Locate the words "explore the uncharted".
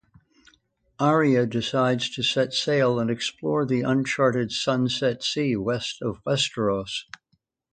3.11-4.51